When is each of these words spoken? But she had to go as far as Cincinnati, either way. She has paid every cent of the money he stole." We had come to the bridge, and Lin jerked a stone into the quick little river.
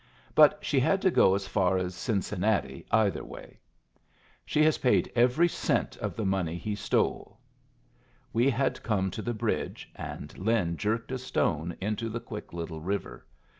But 0.33 0.57
she 0.63 0.79
had 0.79 0.99
to 1.03 1.11
go 1.11 1.35
as 1.35 1.45
far 1.45 1.77
as 1.77 1.93
Cincinnati, 1.93 2.87
either 2.89 3.23
way. 3.23 3.59
She 4.47 4.63
has 4.63 4.79
paid 4.79 5.11
every 5.15 5.47
cent 5.47 5.95
of 5.97 6.15
the 6.15 6.25
money 6.25 6.57
he 6.57 6.73
stole." 6.73 7.37
We 8.33 8.49
had 8.49 8.81
come 8.81 9.11
to 9.11 9.21
the 9.21 9.35
bridge, 9.35 9.91
and 9.95 10.35
Lin 10.39 10.75
jerked 10.75 11.11
a 11.11 11.19
stone 11.19 11.77
into 11.79 12.09
the 12.09 12.19
quick 12.19 12.51
little 12.51 12.81
river. 12.81 13.27